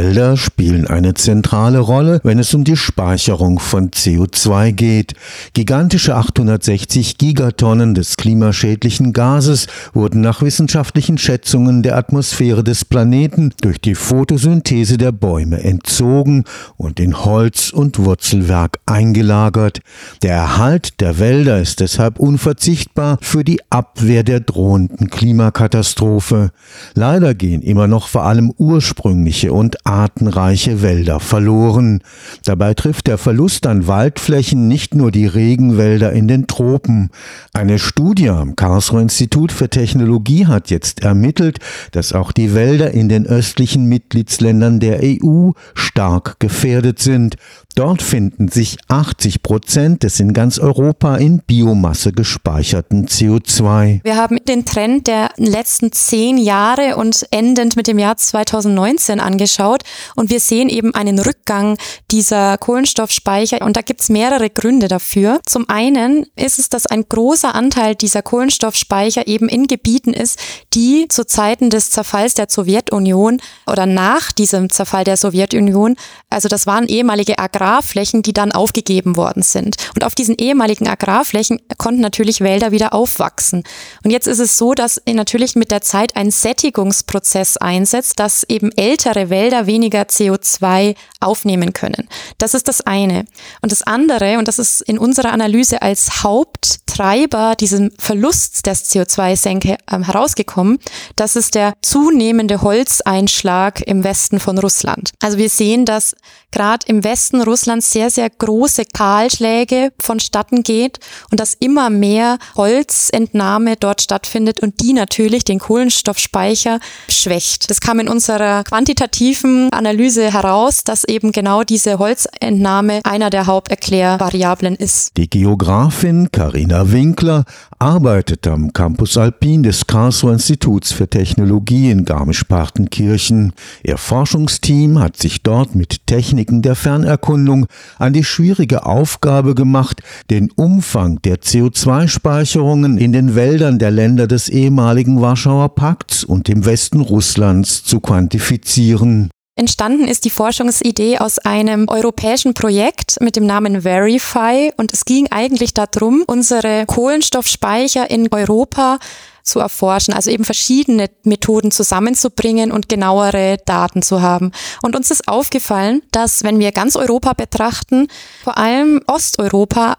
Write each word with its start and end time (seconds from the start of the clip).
Wälder 0.00 0.38
spielen 0.38 0.86
eine 0.86 1.12
zentrale 1.12 1.78
Rolle, 1.78 2.20
wenn 2.24 2.38
es 2.38 2.54
um 2.54 2.64
die 2.64 2.78
Speicherung 2.78 3.58
von 3.58 3.90
CO2 3.90 4.72
geht. 4.72 5.12
Gigantische 5.52 6.16
860 6.16 7.18
Gigatonnen 7.18 7.94
des 7.94 8.16
klimaschädlichen 8.16 9.12
Gases 9.12 9.66
wurden 9.92 10.22
nach 10.22 10.40
wissenschaftlichen 10.40 11.18
Schätzungen 11.18 11.82
der 11.82 11.98
Atmosphäre 11.98 12.64
des 12.64 12.86
Planeten 12.86 13.52
durch 13.60 13.78
die 13.78 13.94
Photosynthese 13.94 14.96
der 14.96 15.12
Bäume 15.12 15.62
entzogen 15.62 16.44
und 16.78 16.98
in 16.98 17.22
Holz 17.22 17.70
und 17.70 17.98
Wurzelwerk 17.98 18.78
eingelagert. 18.86 19.80
Der 20.22 20.32
Erhalt 20.32 21.02
der 21.02 21.18
Wälder 21.18 21.60
ist 21.60 21.80
deshalb 21.80 22.18
unverzichtbar 22.18 23.18
für 23.20 23.44
die 23.44 23.60
Abwehr 23.68 24.22
der 24.22 24.40
drohenden 24.40 25.10
Klimakatastrophe. 25.10 26.52
Leider 26.94 27.34
gehen 27.34 27.60
immer 27.60 27.86
noch 27.86 28.08
vor 28.08 28.22
allem 28.22 28.50
ursprüngliche 28.56 29.52
und 29.52 29.76
artenreiche 29.90 30.82
Wälder 30.82 31.18
verloren. 31.18 32.02
Dabei 32.44 32.74
trifft 32.74 33.08
der 33.08 33.18
Verlust 33.18 33.66
an 33.66 33.88
Waldflächen 33.88 34.68
nicht 34.68 34.94
nur 34.94 35.10
die 35.10 35.26
Regenwälder 35.26 36.12
in 36.12 36.28
den 36.28 36.46
Tropen. 36.46 37.10
Eine 37.52 37.80
Studie 37.80 38.30
am 38.30 38.54
Karlsruher 38.54 39.02
Institut 39.02 39.50
für 39.50 39.68
Technologie 39.68 40.46
hat 40.46 40.70
jetzt 40.70 41.02
ermittelt, 41.02 41.58
dass 41.90 42.12
auch 42.12 42.30
die 42.30 42.54
Wälder 42.54 42.92
in 42.92 43.08
den 43.08 43.26
östlichen 43.26 43.86
Mitgliedsländern 43.86 44.78
der 44.78 45.00
EU 45.02 45.50
stark 45.74 46.38
gefährdet 46.38 47.00
sind. 47.00 47.36
Dort 47.76 48.02
finden 48.02 48.48
sich 48.48 48.78
80 48.88 49.42
Prozent 49.42 50.02
des 50.02 50.18
in 50.18 50.32
ganz 50.32 50.58
Europa 50.58 51.16
in 51.16 51.38
Biomasse 51.38 52.12
gespeicherten 52.12 53.06
CO2. 53.06 54.00
Wir 54.02 54.16
haben 54.16 54.38
den 54.48 54.64
Trend 54.64 55.06
der 55.06 55.30
letzten 55.36 55.92
zehn 55.92 56.36
Jahre 56.36 56.96
und 56.96 57.26
endend 57.30 57.76
mit 57.76 57.86
dem 57.86 57.98
Jahr 57.98 58.16
2019 58.16 59.20
angeschaut 59.20 59.82
und 60.16 60.30
wir 60.30 60.40
sehen 60.40 60.68
eben 60.68 60.94
einen 60.94 61.20
Rückgang 61.20 61.78
dieser 62.10 62.58
Kohlenstoffspeicher 62.58 63.64
und 63.64 63.76
da 63.76 63.82
gibt 63.82 64.00
es 64.00 64.08
mehrere 64.08 64.50
Gründe 64.50 64.88
dafür. 64.88 65.40
Zum 65.46 65.68
einen 65.68 66.26
ist 66.34 66.58
es, 66.58 66.68
dass 66.68 66.86
ein 66.86 67.04
großer 67.08 67.54
Anteil 67.54 67.94
dieser 67.94 68.22
Kohlenstoffspeicher 68.22 69.28
eben 69.28 69.48
in 69.48 69.68
Gebieten 69.68 70.12
ist, 70.12 70.38
die 70.74 71.06
zu 71.08 71.24
Zeiten 71.24 71.70
des 71.70 71.90
Zerfalls 71.90 72.34
der 72.34 72.46
Sowjetunion 72.50 73.40
oder 73.66 73.86
nach 73.86 74.32
diesem 74.32 74.70
Zerfall 74.70 75.04
der 75.04 75.16
Sowjetunion, 75.16 75.94
also 76.28 76.48
das 76.48 76.66
waren 76.66 76.86
ehemalige 76.88 77.38
Agrar 77.38 77.59
Agrarflächen, 77.60 78.22
die 78.22 78.32
dann 78.32 78.52
aufgegeben 78.52 79.16
worden 79.16 79.42
sind. 79.42 79.76
Und 79.94 80.04
auf 80.04 80.14
diesen 80.14 80.36
ehemaligen 80.36 80.88
Agrarflächen 80.88 81.60
konnten 81.76 82.00
natürlich 82.00 82.40
Wälder 82.40 82.72
wieder 82.72 82.94
aufwachsen. 82.94 83.64
Und 84.02 84.10
jetzt 84.10 84.26
ist 84.26 84.38
es 84.38 84.56
so, 84.56 84.72
dass 84.72 85.00
natürlich 85.06 85.56
mit 85.56 85.70
der 85.70 85.82
Zeit 85.82 86.16
ein 86.16 86.30
Sättigungsprozess 86.30 87.58
einsetzt, 87.58 88.18
dass 88.18 88.44
eben 88.44 88.72
ältere 88.72 89.30
Wälder 89.30 89.66
weniger 89.66 90.02
CO2 90.02 90.94
aufnehmen 91.20 91.72
können. 91.72 92.08
Das 92.38 92.54
ist 92.54 92.66
das 92.66 92.80
eine. 92.80 93.26
Und 93.60 93.72
das 93.72 93.82
andere, 93.82 94.38
und 94.38 94.48
das 94.48 94.58
ist 94.58 94.80
in 94.80 94.98
unserer 94.98 95.32
Analyse 95.32 95.82
als 95.82 96.22
Haupttreiber 96.22 97.56
diesem 97.56 97.90
Verlust 97.98 98.66
des 98.66 98.90
CO2-Senke 98.90 99.76
äh, 99.90 99.98
herausgekommen, 100.02 100.78
das 101.16 101.36
ist 101.36 101.54
der 101.54 101.74
zunehmende 101.82 102.62
Holzeinschlag 102.62 103.82
im 103.82 104.02
Westen 104.02 104.40
von 104.40 104.58
Russland. 104.58 105.10
Also 105.20 105.36
wir 105.36 105.50
sehen, 105.50 105.84
dass 105.84 106.14
gerade 106.52 106.86
im 106.86 107.04
Westen 107.04 107.40
Russlands 107.50 107.92
sehr, 107.92 108.10
sehr 108.10 108.30
große 108.30 108.84
Kahlschläge 108.92 109.92
vonstatten 110.00 110.62
geht 110.62 110.98
und 111.30 111.40
dass 111.40 111.54
immer 111.54 111.90
mehr 111.90 112.38
Holzentnahme 112.56 113.76
dort 113.76 114.00
stattfindet 114.00 114.60
und 114.60 114.80
die 114.80 114.92
natürlich 114.92 115.44
den 115.44 115.58
Kohlenstoffspeicher 115.58 116.80
schwächt. 117.08 117.70
Das 117.70 117.80
kam 117.80 118.00
in 118.00 118.08
unserer 118.08 118.64
quantitativen 118.64 119.68
Analyse 119.72 120.32
heraus, 120.32 120.84
dass 120.84 121.04
eben 121.04 121.32
genau 121.32 121.62
diese 121.62 121.98
Holzentnahme 121.98 123.00
einer 123.04 123.30
der 123.30 123.46
Haupterklärvariablen 123.46 124.76
ist. 124.76 125.16
Die 125.16 125.28
Geografin 125.28 126.30
Karina 126.32 126.92
Winkler 126.92 127.44
arbeitet 127.80 128.46
am 128.46 128.74
Campus 128.74 129.16
Alpin 129.16 129.62
des 129.62 129.86
Karlsruher 129.86 130.34
Instituts 130.34 130.92
für 130.92 131.08
Technologie 131.08 131.90
in 131.90 132.04
Garmisch-Partenkirchen. 132.04 133.54
Ihr 133.82 133.96
Forschungsteam 133.96 134.98
hat 134.98 135.16
sich 135.16 135.42
dort 135.42 135.74
mit 135.74 136.06
Techniken 136.06 136.60
der 136.60 136.74
Fernerkundung 136.74 137.66
an 137.98 138.12
die 138.12 138.22
schwierige 138.22 138.84
Aufgabe 138.84 139.54
gemacht, 139.54 140.02
den 140.28 140.50
Umfang 140.50 141.22
der 141.22 141.38
CO2-Speicherungen 141.38 142.98
in 142.98 143.12
den 143.12 143.34
Wäldern 143.34 143.78
der 143.78 143.90
Länder 143.90 144.26
des 144.26 144.50
ehemaligen 144.50 145.22
Warschauer 145.22 145.74
Pakts 145.74 146.22
und 146.22 146.48
dem 146.48 146.66
Westen 146.66 147.00
Russlands 147.00 147.82
zu 147.82 148.00
quantifizieren. 148.00 149.30
Entstanden 149.60 150.08
ist 150.08 150.24
die 150.24 150.30
Forschungsidee 150.30 151.18
aus 151.18 151.38
einem 151.38 151.86
europäischen 151.86 152.54
Projekt 152.54 153.20
mit 153.20 153.36
dem 153.36 153.44
Namen 153.44 153.82
Verify 153.82 154.72
und 154.78 154.90
es 154.94 155.04
ging 155.04 155.30
eigentlich 155.30 155.74
darum, 155.74 156.24
unsere 156.26 156.86
Kohlenstoffspeicher 156.86 158.08
in 158.10 158.32
Europa 158.32 158.98
zu 159.42 159.60
erforschen, 159.60 160.14
also 160.14 160.30
eben 160.30 160.44
verschiedene 160.44 161.10
Methoden 161.24 161.72
zusammenzubringen 161.72 162.72
und 162.72 162.88
genauere 162.88 163.58
Daten 163.66 164.00
zu 164.00 164.22
haben. 164.22 164.52
Und 164.80 164.96
uns 164.96 165.10
ist 165.10 165.28
aufgefallen, 165.28 166.00
dass 166.10 166.42
wenn 166.42 166.58
wir 166.58 166.72
ganz 166.72 166.96
Europa 166.96 167.34
betrachten, 167.34 168.08
vor 168.42 168.56
allem 168.56 169.02
Osteuropa 169.08 169.98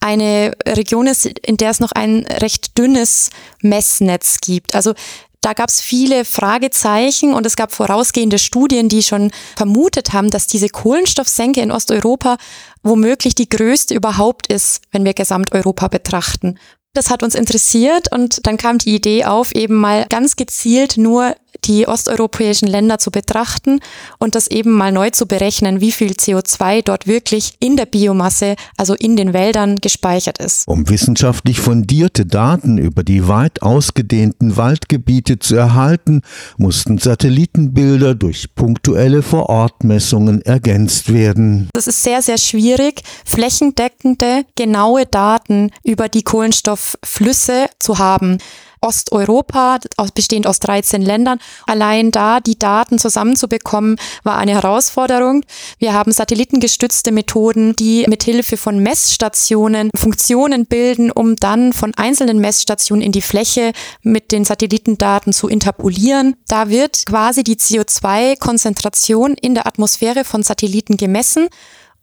eine 0.00 0.52
Region 0.66 1.06
ist, 1.06 1.26
in 1.26 1.56
der 1.56 1.70
es 1.70 1.80
noch 1.80 1.92
ein 1.92 2.26
recht 2.40 2.76
dünnes 2.78 3.30
Messnetz 3.60 4.38
gibt. 4.40 4.74
Also 4.74 4.94
da 5.46 5.52
gab 5.52 5.68
es 5.68 5.80
viele 5.80 6.24
Fragezeichen 6.24 7.32
und 7.32 7.46
es 7.46 7.54
gab 7.54 7.70
vorausgehende 7.72 8.36
Studien, 8.36 8.88
die 8.88 9.04
schon 9.04 9.30
vermutet 9.54 10.12
haben, 10.12 10.30
dass 10.30 10.48
diese 10.48 10.68
Kohlenstoffsenke 10.68 11.60
in 11.60 11.70
Osteuropa 11.70 12.36
womöglich 12.82 13.36
die 13.36 13.48
größte 13.48 13.94
überhaupt 13.94 14.48
ist, 14.48 14.80
wenn 14.90 15.04
wir 15.04 15.14
Gesamteuropa 15.14 15.86
betrachten. 15.86 16.58
Das 16.94 17.10
hat 17.10 17.22
uns 17.22 17.36
interessiert 17.36 18.10
und 18.10 18.44
dann 18.48 18.56
kam 18.56 18.78
die 18.78 18.96
Idee 18.96 19.24
auf, 19.24 19.54
eben 19.54 19.76
mal 19.76 20.06
ganz 20.08 20.34
gezielt 20.34 20.96
nur 20.96 21.36
die 21.64 21.86
osteuropäischen 21.88 22.68
Länder 22.68 22.98
zu 22.98 23.10
betrachten 23.10 23.80
und 24.18 24.34
das 24.34 24.46
eben 24.46 24.72
mal 24.72 24.92
neu 24.92 25.10
zu 25.10 25.26
berechnen, 25.26 25.80
wie 25.80 25.92
viel 25.92 26.12
CO2 26.12 26.82
dort 26.82 27.06
wirklich 27.06 27.54
in 27.60 27.76
der 27.76 27.86
Biomasse, 27.86 28.56
also 28.76 28.94
in 28.94 29.16
den 29.16 29.32
Wäldern 29.32 29.76
gespeichert 29.76 30.38
ist. 30.38 30.66
Um 30.66 30.88
wissenschaftlich 30.88 31.60
fundierte 31.60 32.26
Daten 32.26 32.78
über 32.78 33.02
die 33.02 33.28
weit 33.28 33.62
ausgedehnten 33.62 34.56
Waldgebiete 34.56 35.38
zu 35.38 35.56
erhalten, 35.56 36.22
mussten 36.56 36.98
Satellitenbilder 36.98 38.14
durch 38.14 38.54
punktuelle 38.54 39.22
Vorortmessungen 39.22 40.42
ergänzt 40.42 41.12
werden. 41.12 41.68
Das 41.72 41.86
ist 41.86 42.02
sehr, 42.02 42.22
sehr 42.22 42.38
schwierig, 42.38 43.02
flächendeckende, 43.24 44.44
genaue 44.56 45.06
Daten 45.06 45.70
über 45.84 46.08
die 46.08 46.22
Kohlenstoffflüsse 46.22 47.66
zu 47.78 47.98
haben. 47.98 48.38
Osteuropa, 48.86 49.78
bestehend 50.14 50.46
aus 50.46 50.60
13 50.60 51.02
Ländern. 51.02 51.38
Allein 51.66 52.12
da 52.12 52.40
die 52.40 52.58
Daten 52.58 52.98
zusammenzubekommen, 52.98 53.96
war 54.22 54.38
eine 54.38 54.52
Herausforderung. 54.52 55.44
Wir 55.78 55.92
haben 55.92 56.12
satellitengestützte 56.12 57.10
Methoden, 57.10 57.74
die 57.74 58.06
mit 58.08 58.22
Hilfe 58.22 58.56
von 58.56 58.78
Messstationen 58.78 59.90
Funktionen 59.96 60.66
bilden, 60.66 61.10
um 61.10 61.36
dann 61.36 61.72
von 61.72 61.94
einzelnen 61.96 62.38
Messstationen 62.38 63.04
in 63.04 63.12
die 63.12 63.22
Fläche 63.22 63.72
mit 64.02 64.30
den 64.30 64.44
Satellitendaten 64.44 65.32
zu 65.32 65.48
interpolieren. 65.48 66.36
Da 66.46 66.70
wird 66.70 67.06
quasi 67.06 67.42
die 67.42 67.56
CO2-Konzentration 67.56 69.34
in 69.34 69.54
der 69.54 69.66
Atmosphäre 69.66 70.24
von 70.24 70.42
Satelliten 70.42 70.96
gemessen 70.96 71.48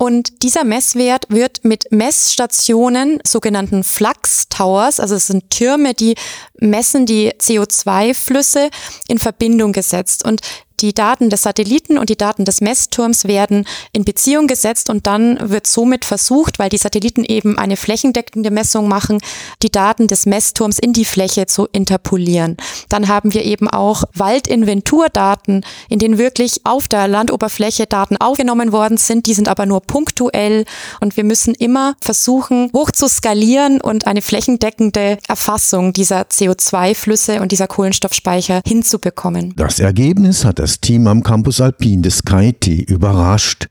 und 0.04 0.44
dieser 0.44 0.66
Messwert 0.66 1.28
wird 1.30 1.64
mit 1.64 1.90
Messstationen, 1.90 3.20
sogenannten 3.26 3.86
Flux 3.86 4.50
Towers, 4.50 5.00
also 5.00 5.16
es 5.16 5.28
sind 5.28 5.50
Türme, 5.50 5.94
die 5.94 6.16
messen 6.60 7.06
die 7.06 7.32
CO2-Flüsse 7.32 8.70
in 9.08 9.18
Verbindung 9.18 9.72
gesetzt. 9.72 10.26
Und 10.26 10.42
die 10.80 10.94
Daten 10.94 11.30
des 11.30 11.44
Satelliten 11.44 11.98
und 11.98 12.10
die 12.10 12.18
Daten 12.18 12.46
des 12.46 12.62
Messturms 12.62 13.26
werden 13.26 13.66
in 13.92 14.04
Beziehung 14.06 14.48
gesetzt 14.48 14.90
und 14.90 15.08
dann 15.08 15.50
wird 15.50 15.68
somit 15.68 16.06
versucht, 16.06 16.60
weil 16.60 16.70
die 16.70 16.78
Satelliten 16.78 17.24
eben 17.24 17.58
eine 17.58 17.78
flächendeckende 17.78 18.52
Messung 18.52 18.88
machen, 18.88 19.20
die 19.62 19.72
Daten 19.72 20.08
des 20.08 20.26
Messturms 20.26 20.80
in 20.80 20.94
die 20.94 21.06
Fläche 21.06 21.46
zu 21.46 21.68
interpolieren. 21.72 22.58
Dann 22.90 23.08
haben 23.08 23.34
wir 23.34 23.44
eben 23.46 23.70
auch 23.70 24.04
Waldinventurdaten, 24.14 25.66
in 25.90 26.00
denen 26.00 26.18
wirklich 26.18 26.62
auf 26.66 26.88
der 26.88 27.08
Landoberfläche 27.08 27.86
Daten 27.86 28.18
aufgenommen 28.18 28.72
worden 28.72 28.98
sind. 28.98 29.28
Die 29.28 29.34
sind 29.34 29.48
aber 29.48 29.66
nur 29.66 29.82
punktuell 29.82 30.66
und 31.00 31.18
wir 31.18 31.24
müssen 31.24 31.54
immer 31.56 31.96
versuchen, 32.02 32.70
hoch 32.74 32.92
zu 32.92 33.08
skalieren 33.08 33.80
und 33.82 34.08
eine 34.08 34.22
flächendeckende 34.22 35.18
Erfassung 35.28 35.94
dieser 35.94 36.22
CO2-Flüsse 36.24 37.42
und 37.42 37.52
dieser 37.52 37.68
Kohlenstoffspeicher 37.68 38.62
hinzubekommen. 38.66 39.54
Das 39.56 39.80
Ergebnis 39.80 40.46
hat 40.46 40.60
das 40.64 40.80
Team 40.80 41.08
am 41.08 41.24
Campus 41.24 41.60
Alpin 41.60 42.02
des 42.04 42.24
KIT 42.24 42.68
überrascht. 42.68 43.68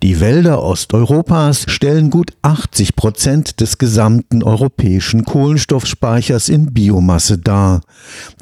Die 0.00 0.20
Wälder 0.20 0.62
Osteuropas 0.62 1.64
stellen 1.66 2.08
gut 2.08 2.30
80 2.42 2.94
Prozent 2.94 3.60
des 3.60 3.78
gesamten 3.78 4.44
europäischen 4.44 5.24
Kohlenstoffspeichers 5.24 6.48
in 6.48 6.72
Biomasse 6.72 7.36
dar. 7.36 7.80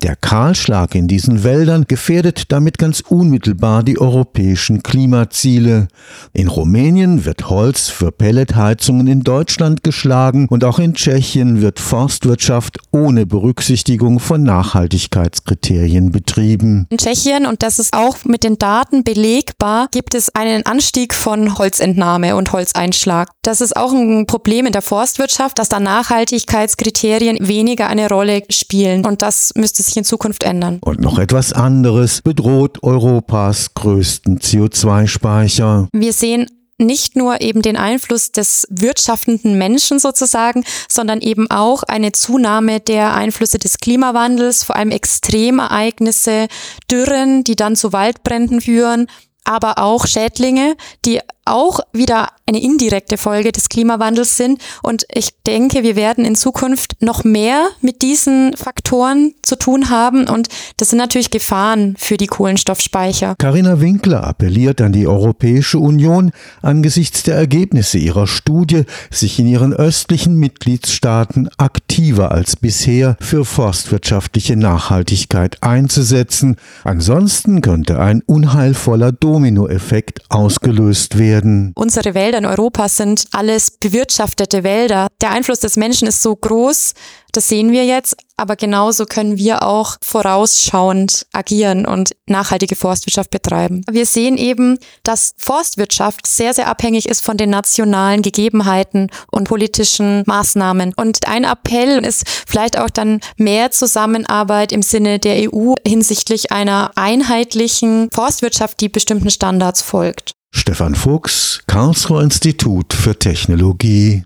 Der 0.02 0.16
Kahlschlag 0.16 0.94
in 0.94 1.08
diesen 1.08 1.44
Wäldern 1.44 1.86
gefährdet 1.88 2.52
damit 2.52 2.76
ganz 2.76 3.00
unmittelbar 3.00 3.82
die 3.82 3.98
europäischen 3.98 4.82
Klimaziele. 4.82 5.88
In 6.34 6.48
Rumänien 6.48 7.24
wird 7.24 7.48
Holz 7.48 7.88
für 7.88 8.12
Pelletheizungen 8.12 9.06
in 9.06 9.22
Deutschland 9.22 9.82
geschlagen 9.82 10.48
und 10.50 10.62
auch 10.62 10.78
in 10.78 10.92
Tschechien 10.92 11.62
wird 11.62 11.80
Forstwirtschaft 11.80 12.80
ohne 12.90 13.24
Berücksichtigung 13.24 14.20
von 14.20 14.42
Nachhaltigkeitskriterien 14.42 16.12
betrieben. 16.12 16.86
In 16.90 16.98
Tschechien, 16.98 17.46
und 17.46 17.62
das 17.62 17.78
ist 17.78 17.94
auch 17.94 18.26
mit 18.26 18.44
den 18.44 18.58
Daten 18.58 19.04
belegbar, 19.04 19.88
gibt 19.90 20.14
es 20.14 20.34
einen 20.34 20.66
Anstieg 20.66 21.14
von 21.14 21.45
Holzentnahme 21.58 22.36
und 22.36 22.52
Holzeinschlag. 22.52 23.30
Das 23.42 23.60
ist 23.60 23.76
auch 23.76 23.92
ein 23.92 24.26
Problem 24.26 24.66
in 24.66 24.72
der 24.72 24.82
Forstwirtschaft, 24.82 25.58
dass 25.58 25.68
da 25.68 25.80
Nachhaltigkeitskriterien 25.80 27.38
weniger 27.40 27.88
eine 27.88 28.08
Rolle 28.08 28.42
spielen. 28.50 29.06
Und 29.06 29.22
das 29.22 29.52
müsste 29.54 29.82
sich 29.82 29.96
in 29.96 30.04
Zukunft 30.04 30.42
ändern. 30.42 30.78
Und 30.82 31.00
noch 31.00 31.18
etwas 31.18 31.52
anderes 31.52 32.22
bedroht 32.22 32.82
Europas 32.82 33.74
größten 33.74 34.38
CO2-Speicher. 34.40 35.88
Wir 35.92 36.12
sehen 36.12 36.46
nicht 36.78 37.16
nur 37.16 37.40
eben 37.40 37.62
den 37.62 37.76
Einfluss 37.76 38.32
des 38.32 38.66
wirtschaftenden 38.70 39.56
Menschen 39.56 39.98
sozusagen, 39.98 40.64
sondern 40.88 41.20
eben 41.20 41.50
auch 41.50 41.82
eine 41.84 42.12
Zunahme 42.12 42.80
der 42.80 43.14
Einflüsse 43.14 43.58
des 43.58 43.78
Klimawandels, 43.78 44.64
vor 44.64 44.76
allem 44.76 44.90
Extremereignisse, 44.90 46.48
Dürren, 46.90 47.44
die 47.44 47.56
dann 47.56 47.76
zu 47.76 47.92
Waldbränden 47.92 48.60
führen, 48.60 49.06
aber 49.46 49.78
auch 49.78 50.06
Schädlinge, 50.06 50.76
die 51.04 51.20
auch 51.46 51.80
wieder 51.92 52.28
eine 52.48 52.62
indirekte 52.62 53.16
Folge 53.16 53.52
des 53.52 53.68
Klimawandels 53.68 54.36
sind. 54.36 54.60
Und 54.82 55.06
ich 55.12 55.30
denke, 55.46 55.82
wir 55.82 55.96
werden 55.96 56.24
in 56.24 56.34
Zukunft 56.34 56.96
noch 57.00 57.24
mehr 57.24 57.68
mit 57.80 58.02
diesen 58.02 58.56
Faktoren 58.56 59.34
zu 59.42 59.56
tun 59.56 59.88
haben. 59.90 60.28
Und 60.28 60.48
das 60.76 60.90
sind 60.90 60.98
natürlich 60.98 61.30
Gefahren 61.30 61.94
für 61.98 62.16
die 62.16 62.26
Kohlenstoffspeicher. 62.26 63.36
Carina 63.38 63.80
Winkler 63.80 64.24
appelliert 64.24 64.80
an 64.80 64.92
die 64.92 65.06
Europäische 65.06 65.78
Union, 65.78 66.32
angesichts 66.62 67.22
der 67.22 67.36
Ergebnisse 67.36 67.98
ihrer 67.98 68.26
Studie, 68.26 68.84
sich 69.10 69.38
in 69.38 69.46
ihren 69.46 69.72
östlichen 69.72 70.36
Mitgliedstaaten 70.36 71.48
aktiver 71.58 72.32
als 72.32 72.56
bisher 72.56 73.16
für 73.20 73.44
forstwirtschaftliche 73.44 74.56
Nachhaltigkeit 74.56 75.62
einzusetzen. 75.62 76.56
Ansonsten 76.84 77.60
könnte 77.60 78.00
ein 78.00 78.22
unheilvoller 78.26 79.12
Dominoeffekt 79.36 80.22
ausgelöst 80.30 81.18
werden. 81.18 81.72
Unsere 81.76 82.14
Wälder 82.14 82.38
in 82.38 82.46
Europa 82.46 82.88
sind 82.88 83.26
alles 83.32 83.70
bewirtschaftete 83.70 84.64
Wälder. 84.64 85.08
Der 85.20 85.30
Einfluss 85.30 85.60
des 85.60 85.76
Menschen 85.76 86.08
ist 86.08 86.22
so 86.22 86.34
groß, 86.34 86.94
das 87.36 87.48
sehen 87.48 87.70
wir 87.70 87.84
jetzt, 87.84 88.16
aber 88.38 88.56
genauso 88.56 89.04
können 89.04 89.36
wir 89.36 89.62
auch 89.62 89.96
vorausschauend 90.00 91.26
agieren 91.32 91.84
und 91.84 92.16
nachhaltige 92.26 92.76
Forstwirtschaft 92.76 93.30
betreiben. 93.30 93.82
Wir 93.90 94.06
sehen 94.06 94.38
eben, 94.38 94.78
dass 95.02 95.34
Forstwirtschaft 95.36 96.26
sehr, 96.26 96.54
sehr 96.54 96.68
abhängig 96.68 97.06
ist 97.06 97.22
von 97.22 97.36
den 97.36 97.50
nationalen 97.50 98.22
Gegebenheiten 98.22 99.10
und 99.30 99.48
politischen 99.48 100.22
Maßnahmen. 100.26 100.94
Und 100.96 101.28
ein 101.28 101.44
Appell 101.44 102.04
ist 102.04 102.24
vielleicht 102.46 102.78
auch 102.78 102.90
dann 102.90 103.20
mehr 103.36 103.70
Zusammenarbeit 103.70 104.72
im 104.72 104.82
Sinne 104.82 105.18
der 105.18 105.52
EU 105.52 105.74
hinsichtlich 105.86 106.52
einer 106.52 106.92
einheitlichen 106.94 108.08
Forstwirtschaft, 108.14 108.80
die 108.80 108.88
bestimmten 108.88 109.28
Standards 109.28 109.82
folgt. 109.82 110.32
Stefan 110.58 110.94
Fuchs, 110.94 111.60
Karlsruher 111.66 112.22
Institut 112.22 112.94
für 112.94 113.18
Technologie 113.18 114.14